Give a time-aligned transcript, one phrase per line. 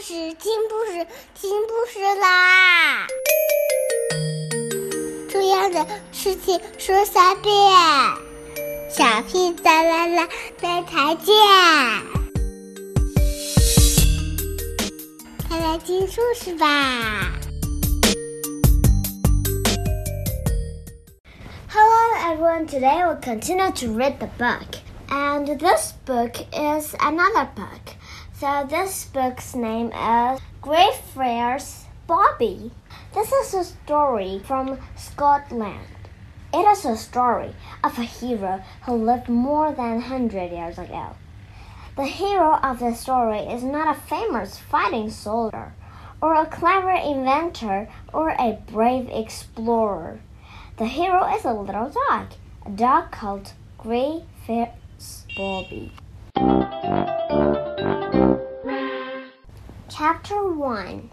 [0.00, 3.06] 事，听故事，听故事啦！
[5.30, 7.52] 重要的事情说三遍，
[8.90, 10.28] 小屁哒啦啦，
[10.60, 11.34] 明天见！
[15.48, 17.32] 快来听故事吧
[21.68, 24.80] ！Hello everyone, today we'll continue to read the book.
[25.08, 27.95] And this book is another book.
[28.38, 32.70] So this book's name is Greyfriars Bobby.
[33.14, 35.86] This is a story from Scotland.
[36.52, 41.16] It is a story of a hero who lived more than 100 years ago.
[41.96, 45.72] The hero of the story is not a famous fighting soldier,
[46.20, 50.20] or a clever inventor, or a brave explorer.
[50.76, 52.34] The hero is a little dog,
[52.66, 55.92] a dog called Greyfriars Bobby.
[60.08, 61.10] Chapter 1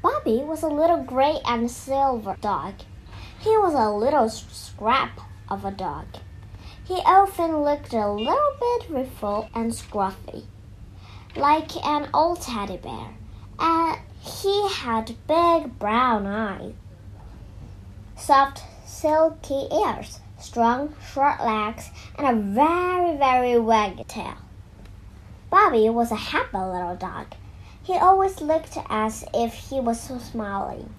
[0.00, 2.72] Bobby was a little gray and silver dog.
[3.38, 6.06] He was a little scrap of a dog.
[6.84, 10.44] He often looked a little bit ruffled and scruffy,
[11.36, 13.10] like an old teddy bear,
[13.58, 16.72] and he had big brown eyes,
[18.16, 24.38] soft, silky ears, strong, short legs, and a very, very waggy tail.
[25.50, 27.26] Bobby was a happy little dog.
[27.84, 30.94] He always looked as if he was so smiling.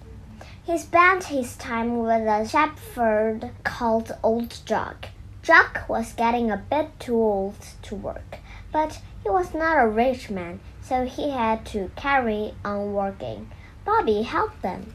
[0.64, 5.08] He spent his time with a shepherd called Old Jock.
[5.42, 8.38] Jock was getting a bit too old to work,
[8.72, 13.50] but he was not a rich man, so he had to carry on working.
[13.84, 14.94] Bobby helped them.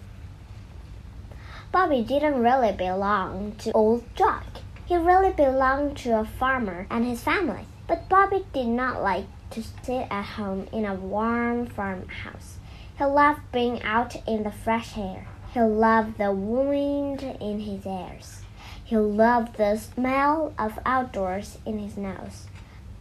[1.72, 4.44] Bobby didn't really belong to Old Jock.
[4.86, 9.62] He really belonged to a farmer and his family, but Bobby did not like to
[9.62, 12.59] sit at home in a warm farmhouse.
[12.97, 15.27] He loved being out in the fresh air.
[15.53, 18.42] He loved the wind in his ears.
[18.84, 22.47] He loved the smell of outdoors in his nose.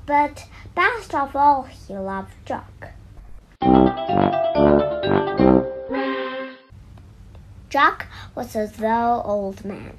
[0.06, 2.92] But best of all, he loved Jock.
[7.70, 9.98] Jock was a dull old man,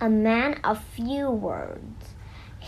[0.00, 2.11] a man of few words.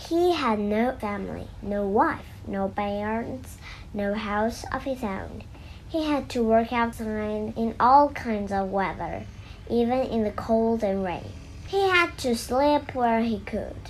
[0.07, 3.57] He had no family, no wife, no parents,
[3.91, 5.41] no house of his own.
[5.89, 9.25] He had to work outside in all kinds of weather,
[9.67, 11.31] even in the cold and rain.
[11.65, 13.89] He had to sleep where he could.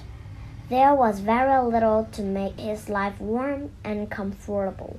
[0.69, 4.97] There was very little to make his life warm and comfortable.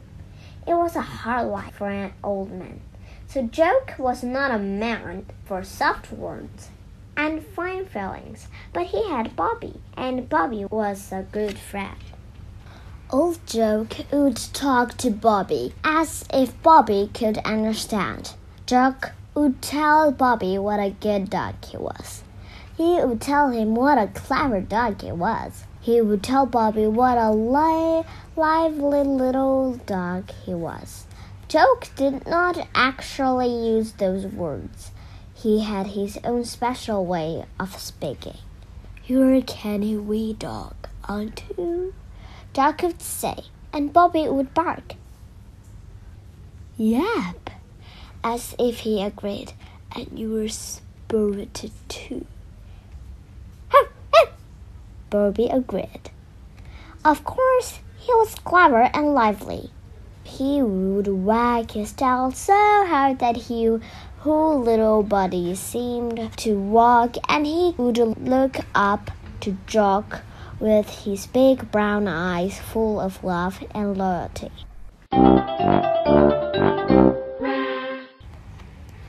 [0.66, 2.82] It was a hard life for an old man.
[3.26, 6.68] So Jock was not a man for soft words
[7.16, 11.96] and fine feelings, but he had Bobby, and Bobby was a good friend.
[13.10, 18.34] Old Jock would talk to Bobby as if Bobby could understand.
[18.66, 22.24] Jock would tell Bobby what a good dog he was.
[22.76, 25.64] He would tell him what a clever dog he was.
[25.80, 31.06] He would tell Bobby what a li lively little dog he was.
[31.48, 34.90] Jock did not actually use those words.
[35.36, 38.38] He had his own special way of speaking.
[39.06, 40.74] You're a canny wee dog,
[41.04, 41.92] aren't you?
[42.54, 44.94] Jock would say, and Bobby would bark.
[46.78, 47.50] Yep,
[48.24, 49.52] as if he agreed,
[49.94, 52.24] and you were spirited too.
[55.10, 56.10] Bobby agreed.
[57.04, 59.70] Of course, he was clever and lively.
[60.24, 63.78] He would wag his tail so hard that he
[64.26, 70.22] whole little body seemed to walk, and he would look up to Jock
[70.58, 74.50] with his big brown eyes full of love and loyalty.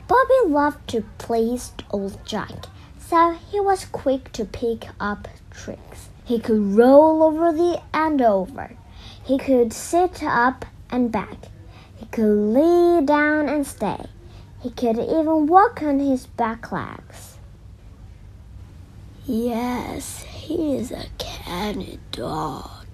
[0.08, 2.68] Bobby loved to please old Jock,
[3.00, 6.10] so he was quick to pick up tricks.
[6.26, 8.78] He could roll over the and over.
[9.24, 11.48] He could sit up and back.
[11.96, 14.06] He could lay down and stay.
[14.60, 17.38] He could even walk on his back legs.
[19.26, 22.88] Yes, he is a canny dog,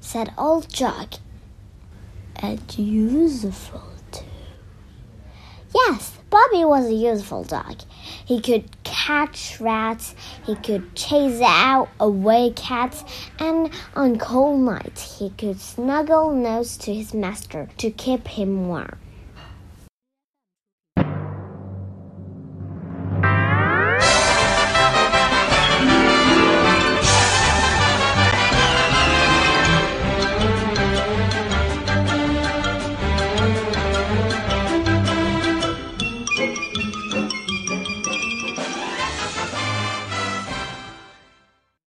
[0.00, 1.14] said old Jock.
[2.36, 3.82] And useful
[4.12, 4.24] too.
[5.74, 7.80] Yes, Bobby was a useful dog.
[8.24, 10.14] He could catch rats,
[10.44, 13.04] he could chase out away cats,
[13.38, 18.98] and on cold nights he could snuggle nose to his master to keep him warm.